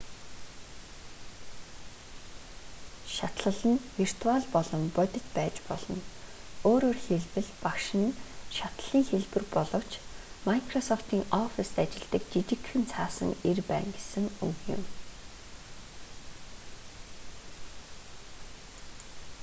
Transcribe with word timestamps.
шатлал 3.15 3.59
нь 3.71 3.83
виртуал 3.99 4.43
болон 4.55 4.83
бодит 4.95 5.25
байж 5.35 5.55
болно 5.69 5.99
өөрөөр 6.69 6.97
хэлбэл 7.07 7.49
багш 7.63 7.85
нь 8.01 8.17
шатлалын 8.57 9.05
хэлбэр 9.11 9.43
боловч 9.55 9.91
майкрософтын 10.47 11.21
оффистт 11.43 11.77
ажилладаг 11.83 12.23
жижигхэн 12.33 12.83
цаасан 12.91 13.31
эр 13.49 13.59
байна 13.69 13.91
гэсэн 13.97 14.25
үг 14.47 14.57
юм 14.75 14.81